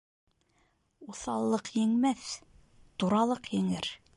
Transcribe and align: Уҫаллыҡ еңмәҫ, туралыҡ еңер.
Уҫаллыҡ 1.09 1.69
еңмәҫ, 1.81 2.27
туралыҡ 3.05 3.53
еңер. 3.61 3.95